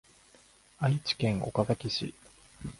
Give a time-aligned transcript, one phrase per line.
[0.79, 2.15] 愛知県岡崎市